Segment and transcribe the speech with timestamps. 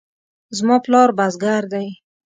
[0.57, 1.87] زما پلار بزګر دی